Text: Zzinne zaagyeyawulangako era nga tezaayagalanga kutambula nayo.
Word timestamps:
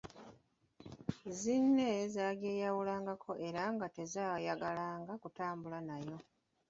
Zzinne 1.35 1.89
zaagyeyawulangako 2.15 3.31
era 3.47 3.61
nga 3.73 3.87
tezaayagalanga 3.95 5.13
kutambula 5.21 5.79
nayo. 5.89 6.17